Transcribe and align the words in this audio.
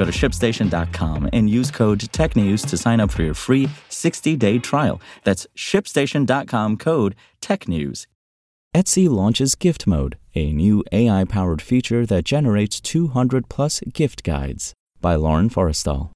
Go 0.00 0.06
to 0.06 0.12
shipstation.com 0.12 1.28
and 1.30 1.50
use 1.50 1.70
code 1.70 1.98
TechNews 1.98 2.66
to 2.70 2.78
sign 2.78 3.00
up 3.00 3.10
for 3.10 3.22
your 3.22 3.34
free 3.34 3.68
60 3.90 4.34
day 4.34 4.58
trial. 4.58 4.98
That's 5.24 5.46
shipstation.com 5.54 6.78
code 6.78 7.14
TechNews. 7.42 8.06
Etsy 8.74 9.10
launches 9.10 9.54
Gift 9.54 9.86
Mode, 9.86 10.16
a 10.34 10.54
new 10.54 10.82
AI 10.90 11.24
powered 11.24 11.60
feature 11.60 12.06
that 12.06 12.24
generates 12.24 12.80
200 12.80 13.50
plus 13.50 13.80
gift 13.92 14.22
guides 14.22 14.72
by 15.02 15.16
Lauren 15.16 15.50
Forristal. 15.50 16.12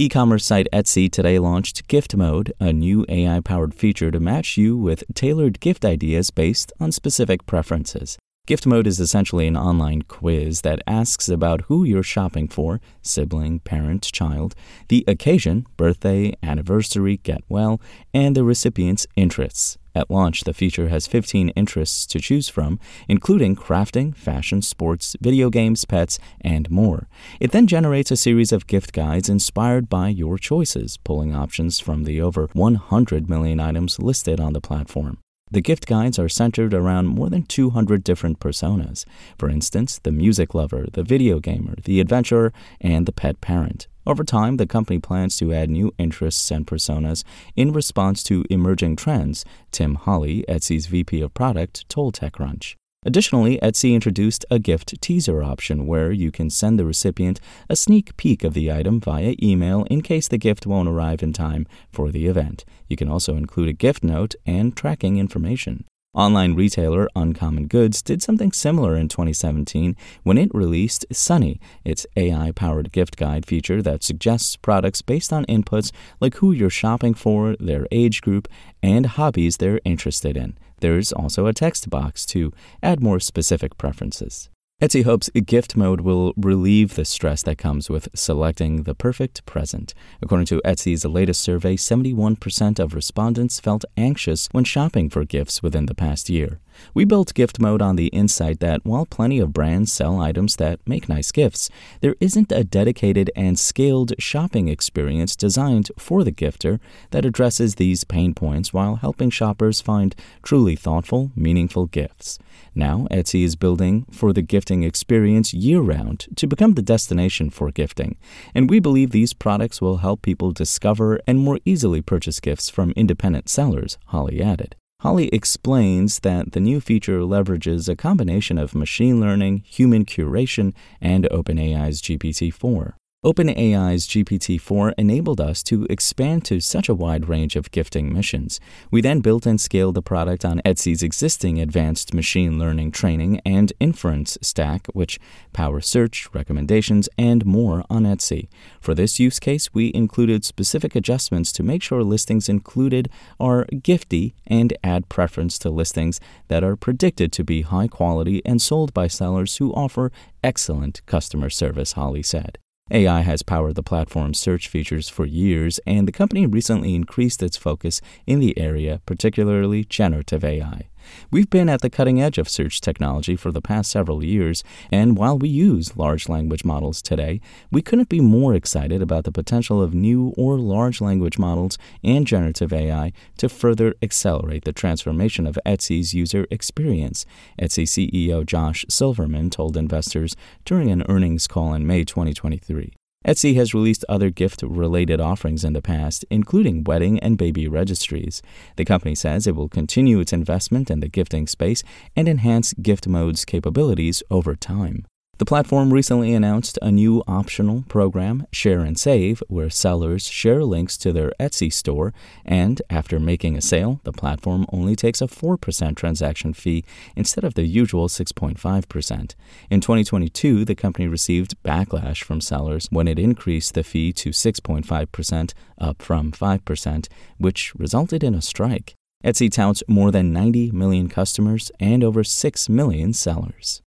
E 0.00 0.08
commerce 0.08 0.44
site 0.44 0.66
Etsy 0.72 1.08
today 1.08 1.38
launched 1.38 1.86
Gift 1.86 2.16
Mode, 2.16 2.52
a 2.58 2.72
new 2.72 3.06
AI 3.08 3.38
powered 3.38 3.72
feature 3.72 4.10
to 4.10 4.18
match 4.18 4.56
you 4.56 4.76
with 4.76 5.04
tailored 5.14 5.60
gift 5.60 5.84
ideas 5.84 6.32
based 6.32 6.72
on 6.80 6.90
specific 6.90 7.46
preferences. 7.46 8.18
Gift 8.46 8.64
Mode 8.64 8.86
is 8.86 9.00
essentially 9.00 9.48
an 9.48 9.56
online 9.56 10.02
quiz 10.02 10.60
that 10.60 10.80
asks 10.86 11.28
about 11.28 11.62
who 11.62 11.82
you're 11.82 12.04
shopping 12.04 12.46
for 12.46 12.80
sibling, 13.02 13.58
parent, 13.58 14.04
child, 14.12 14.54
the 14.86 15.04
occasion, 15.08 15.66
birthday, 15.76 16.32
anniversary, 16.44 17.16
get 17.24 17.42
well, 17.48 17.80
and 18.14 18.36
the 18.36 18.44
recipient's 18.44 19.04
interests. 19.16 19.78
At 19.96 20.12
launch, 20.12 20.44
the 20.44 20.54
feature 20.54 20.90
has 20.90 21.08
15 21.08 21.48
interests 21.50 22.06
to 22.06 22.20
choose 22.20 22.48
from, 22.48 22.78
including 23.08 23.56
crafting, 23.56 24.14
fashion, 24.14 24.62
sports, 24.62 25.16
video 25.20 25.50
games, 25.50 25.84
pets, 25.84 26.20
and 26.40 26.70
more. 26.70 27.08
It 27.40 27.50
then 27.50 27.66
generates 27.66 28.12
a 28.12 28.16
series 28.16 28.52
of 28.52 28.68
gift 28.68 28.92
guides 28.92 29.28
inspired 29.28 29.88
by 29.88 30.10
your 30.10 30.38
choices, 30.38 30.98
pulling 30.98 31.34
options 31.34 31.80
from 31.80 32.04
the 32.04 32.20
over 32.20 32.48
100 32.52 33.28
million 33.28 33.58
items 33.58 33.98
listed 33.98 34.38
on 34.38 34.52
the 34.52 34.60
platform. 34.60 35.18
The 35.48 35.60
gift 35.60 35.86
guides 35.86 36.18
are 36.18 36.28
centered 36.28 36.74
around 36.74 37.06
more 37.06 37.30
than 37.30 37.44
200 37.44 38.02
different 38.02 38.40
personas. 38.40 39.04
For 39.38 39.48
instance, 39.48 40.00
the 40.02 40.10
music 40.10 40.56
lover, 40.56 40.86
the 40.92 41.04
video 41.04 41.38
gamer, 41.38 41.76
the 41.84 42.00
adventurer, 42.00 42.52
and 42.80 43.06
the 43.06 43.12
pet 43.12 43.40
parent. 43.40 43.86
Over 44.04 44.24
time, 44.24 44.56
the 44.56 44.66
company 44.66 44.98
plans 44.98 45.36
to 45.36 45.52
add 45.52 45.70
new 45.70 45.92
interests 45.98 46.50
and 46.50 46.66
personas 46.66 47.22
in 47.54 47.72
response 47.72 48.24
to 48.24 48.44
emerging 48.50 48.96
trends, 48.96 49.44
Tim 49.70 49.94
Holley, 49.94 50.44
Etsy's 50.48 50.86
VP 50.86 51.20
of 51.20 51.32
Product, 51.32 51.88
told 51.88 52.16
TechCrunch. 52.16 52.74
Additionally, 53.06 53.56
Etsy 53.62 53.94
introduced 53.94 54.44
a 54.50 54.58
gift 54.58 55.00
teaser 55.00 55.40
option 55.40 55.86
where 55.86 56.10
you 56.10 56.32
can 56.32 56.50
send 56.50 56.76
the 56.76 56.84
recipient 56.84 57.38
a 57.70 57.76
sneak 57.76 58.16
peek 58.16 58.42
of 58.42 58.52
the 58.52 58.72
item 58.72 58.98
via 59.00 59.36
email 59.40 59.84
in 59.84 60.00
case 60.02 60.26
the 60.26 60.36
gift 60.36 60.66
won't 60.66 60.88
arrive 60.88 61.22
in 61.22 61.32
time 61.32 61.68
for 61.88 62.10
the 62.10 62.26
event. 62.26 62.64
You 62.88 62.96
can 62.96 63.08
also 63.08 63.36
include 63.36 63.68
a 63.68 63.72
gift 63.72 64.02
note 64.02 64.34
and 64.44 64.76
tracking 64.76 65.18
information. 65.18 65.84
Online 66.16 66.54
retailer 66.54 67.10
Uncommon 67.14 67.66
Goods 67.66 68.00
did 68.00 68.22
something 68.22 68.50
similar 68.50 68.96
in 68.96 69.06
2017 69.06 69.94
when 70.22 70.38
it 70.38 70.54
released 70.54 71.04
Sunny, 71.12 71.60
its 71.84 72.06
AI 72.16 72.52
powered 72.52 72.90
gift 72.90 73.18
guide 73.18 73.44
feature 73.44 73.82
that 73.82 74.02
suggests 74.02 74.56
products 74.56 75.02
based 75.02 75.30
on 75.30 75.44
inputs 75.44 75.92
like 76.18 76.36
who 76.36 76.52
you're 76.52 76.70
shopping 76.70 77.12
for, 77.12 77.54
their 77.60 77.86
age 77.92 78.22
group, 78.22 78.48
and 78.82 79.04
hobbies 79.04 79.58
they're 79.58 79.80
interested 79.84 80.38
in. 80.38 80.56
There's 80.80 81.12
also 81.12 81.44
a 81.44 81.52
text 81.52 81.90
box 81.90 82.24
to 82.26 82.50
add 82.82 83.02
more 83.02 83.20
specific 83.20 83.76
preferences. 83.76 84.48
Etsy 84.78 85.04
hopes 85.04 85.30
gift 85.30 85.74
mode 85.74 86.02
will 86.02 86.34
relieve 86.36 86.96
the 86.96 87.06
stress 87.06 87.42
that 87.44 87.56
comes 87.56 87.88
with 87.88 88.10
selecting 88.14 88.82
the 88.82 88.94
perfect 88.94 89.46
present. 89.46 89.94
According 90.20 90.44
to 90.48 90.60
Etsy's 90.66 91.02
latest 91.06 91.40
survey, 91.40 91.76
71% 91.76 92.78
of 92.78 92.92
respondents 92.92 93.58
felt 93.58 93.86
anxious 93.96 94.48
when 94.52 94.64
shopping 94.64 95.08
for 95.08 95.24
gifts 95.24 95.62
within 95.62 95.86
the 95.86 95.94
past 95.94 96.28
year. 96.28 96.60
We 96.94 97.04
built 97.04 97.34
gift 97.34 97.60
mode 97.60 97.82
on 97.82 97.96
the 97.96 98.08
insight 98.08 98.60
that 98.60 98.84
while 98.84 99.06
plenty 99.06 99.38
of 99.38 99.52
brands 99.52 99.92
sell 99.92 100.20
items 100.20 100.56
that 100.56 100.80
make 100.86 101.08
nice 101.08 101.32
gifts, 101.32 101.70
there 102.00 102.16
isn't 102.20 102.52
a 102.52 102.64
dedicated 102.64 103.30
and 103.34 103.58
scaled 103.58 104.12
shopping 104.18 104.68
experience 104.68 105.36
designed 105.36 105.90
for 105.98 106.24
the 106.24 106.32
gifter 106.32 106.80
that 107.10 107.24
addresses 107.24 107.74
these 107.74 108.04
pain 108.04 108.34
points 108.34 108.72
while 108.72 108.96
helping 108.96 109.30
shoppers 109.30 109.80
find 109.80 110.14
truly 110.42 110.76
thoughtful, 110.76 111.30
meaningful 111.34 111.86
gifts. 111.86 112.38
Now, 112.74 113.06
Etsy 113.10 113.44
is 113.44 113.56
building 113.56 114.06
for 114.10 114.32
the 114.32 114.42
gifting 114.42 114.82
experience 114.82 115.54
year 115.54 115.80
round 115.80 116.26
to 116.36 116.46
become 116.46 116.74
the 116.74 116.82
destination 116.82 117.50
for 117.50 117.70
gifting, 117.70 118.16
and 118.54 118.68
we 118.68 118.80
believe 118.80 119.10
these 119.10 119.32
products 119.32 119.80
will 119.80 119.98
help 119.98 120.22
people 120.22 120.52
discover 120.52 121.20
and 121.26 121.38
more 121.38 121.58
easily 121.64 122.02
purchase 122.02 122.40
gifts 122.40 122.68
from 122.68 122.92
independent 122.96 123.48
sellers, 123.48 123.98
Holley 124.06 124.42
added. 124.42 124.76
Holley 125.06 125.28
explains 125.28 126.18
that 126.26 126.50
the 126.50 126.58
new 126.58 126.80
feature 126.80 127.20
leverages 127.20 127.88
a 127.88 127.94
combination 127.94 128.58
of 128.58 128.74
machine 128.74 129.20
learning, 129.20 129.62
human 129.64 130.04
curation, 130.04 130.74
and 131.00 131.28
OpenAI's 131.30 132.02
GPT 132.02 132.52
4. 132.52 132.96
OpenAI's 133.26 134.06
GPT 134.06 134.60
4 134.60 134.90
enabled 134.96 135.40
us 135.40 135.60
to 135.64 135.84
expand 135.90 136.44
to 136.44 136.60
such 136.60 136.88
a 136.88 136.94
wide 136.94 137.28
range 137.28 137.56
of 137.56 137.72
gifting 137.72 138.12
missions. 138.12 138.60
We 138.92 139.00
then 139.00 139.18
built 139.18 139.46
and 139.46 139.60
scaled 139.60 139.96
the 139.96 140.00
product 140.00 140.44
on 140.44 140.60
Etsy's 140.64 141.02
existing 141.02 141.60
advanced 141.60 142.14
machine 142.14 142.56
learning 142.56 142.92
training 142.92 143.40
and 143.44 143.72
inference 143.80 144.38
stack, 144.42 144.86
which 144.92 145.18
power 145.52 145.80
search, 145.80 146.28
recommendations, 146.32 147.08
and 147.18 147.44
more 147.44 147.82
on 147.90 148.04
Etsy. 148.04 148.46
For 148.80 148.94
this 148.94 149.18
use 149.18 149.40
case, 149.40 149.74
we 149.74 149.90
included 149.92 150.44
specific 150.44 150.94
adjustments 150.94 151.50
to 151.54 151.64
make 151.64 151.82
sure 151.82 152.04
listings 152.04 152.48
included 152.48 153.08
are 153.40 153.66
gifty 153.72 154.34
and 154.46 154.72
add 154.84 155.08
preference 155.08 155.58
to 155.58 155.68
listings 155.68 156.20
that 156.46 156.62
are 156.62 156.76
predicted 156.76 157.32
to 157.32 157.42
be 157.42 157.62
high 157.62 157.88
quality 157.88 158.40
and 158.46 158.62
sold 158.62 158.94
by 158.94 159.08
sellers 159.08 159.56
who 159.56 159.72
offer 159.72 160.12
excellent 160.44 161.04
customer 161.06 161.50
service, 161.50 161.94
Holley 161.94 162.22
said. 162.22 162.58
AI 162.92 163.22
has 163.22 163.42
powered 163.42 163.74
the 163.74 163.82
platform's 163.82 164.38
search 164.38 164.68
features 164.68 165.08
for 165.08 165.26
years, 165.26 165.80
and 165.88 166.06
the 166.06 166.12
company 166.12 166.46
recently 166.46 166.94
increased 166.94 167.42
its 167.42 167.56
focus 167.56 168.00
in 168.28 168.38
the 168.38 168.56
area, 168.56 169.00
particularly 169.06 169.84
generative 169.84 170.44
AI. 170.44 170.88
We've 171.30 171.50
been 171.50 171.68
at 171.68 171.80
the 171.80 171.90
cutting 171.90 172.20
edge 172.20 172.38
of 172.38 172.48
search 172.48 172.80
technology 172.80 173.36
for 173.36 173.50
the 173.50 173.60
past 173.60 173.90
several 173.90 174.22
years, 174.24 174.62
and 174.90 175.16
while 175.16 175.38
we 175.38 175.48
use 175.48 175.96
large 175.96 176.28
language 176.28 176.64
models 176.64 177.02
today, 177.02 177.40
we 177.70 177.82
couldn't 177.82 178.08
be 178.08 178.20
more 178.20 178.54
excited 178.54 179.02
about 179.02 179.24
the 179.24 179.32
potential 179.32 179.82
of 179.82 179.94
new 179.94 180.34
or 180.36 180.58
large 180.58 181.00
language 181.00 181.38
models 181.38 181.78
and 182.02 182.26
generative 182.26 182.72
AI 182.72 183.12
to 183.38 183.48
further 183.48 183.94
accelerate 184.02 184.64
the 184.64 184.72
transformation 184.72 185.46
of 185.46 185.58
Etsy's 185.64 186.14
user 186.14 186.46
experience, 186.50 187.26
Etsy 187.60 187.84
CEO 187.84 188.44
Josh 188.44 188.84
Silverman 188.88 189.50
told 189.50 189.76
investors 189.76 190.36
during 190.64 190.90
an 190.90 191.04
earnings 191.08 191.46
call 191.46 191.74
in 191.74 191.86
May 191.86 192.04
2023. 192.04 192.92
Etsy 193.26 193.56
has 193.56 193.74
released 193.74 194.04
other 194.08 194.30
gift 194.30 194.62
related 194.62 195.20
offerings 195.20 195.64
in 195.64 195.72
the 195.72 195.82
past, 195.82 196.24
including 196.30 196.84
wedding 196.84 197.18
and 197.18 197.36
baby 197.36 197.66
registries. 197.66 198.40
The 198.76 198.84
company 198.84 199.16
says 199.16 199.46
it 199.46 199.56
will 199.56 199.68
continue 199.68 200.20
its 200.20 200.32
investment 200.32 200.90
in 200.92 201.00
the 201.00 201.08
gifting 201.08 201.48
space 201.48 201.82
and 202.14 202.28
enhance 202.28 202.72
gift 202.74 203.08
mode's 203.08 203.44
capabilities 203.44 204.22
over 204.30 204.54
time. 204.54 205.06
The 205.38 205.44
platform 205.44 205.92
recently 205.92 206.32
announced 206.32 206.78
a 206.80 206.90
new 206.90 207.22
optional 207.28 207.84
program, 207.88 208.46
Share 208.52 208.80
and 208.80 208.98
Save, 208.98 209.42
where 209.48 209.68
sellers 209.68 210.26
share 210.26 210.64
links 210.64 210.96
to 210.96 211.12
their 211.12 211.30
Etsy 211.38 211.70
store, 211.70 212.14
and 212.42 212.80
after 212.88 213.20
making 213.20 213.54
a 213.54 213.60
sale, 213.60 214.00
the 214.04 214.14
platform 214.14 214.64
only 214.72 214.96
takes 214.96 215.20
a 215.20 215.26
4% 215.26 215.94
transaction 215.94 216.54
fee 216.54 216.86
instead 217.14 217.44
of 217.44 217.52
the 217.52 217.66
usual 217.66 218.08
6.5%. 218.08 219.34
In 219.68 219.80
2022, 219.82 220.64
the 220.64 220.74
company 220.74 221.06
received 221.06 221.62
backlash 221.62 222.24
from 222.24 222.40
sellers 222.40 222.88
when 222.90 223.06
it 223.06 223.18
increased 223.18 223.74
the 223.74 223.84
fee 223.84 224.14
to 224.14 224.30
6.5%, 224.30 225.52
up 225.78 226.00
from 226.00 226.32
5%, 226.32 227.08
which 227.36 227.74
resulted 227.74 228.24
in 228.24 228.34
a 228.34 228.40
strike. 228.40 228.94
Etsy 229.22 229.52
touts 229.52 229.82
more 229.86 230.10
than 230.10 230.32
90 230.32 230.70
million 230.70 231.10
customers 231.10 231.70
and 231.78 232.02
over 232.02 232.24
6 232.24 232.68
million 232.70 233.12
sellers. 233.12 233.82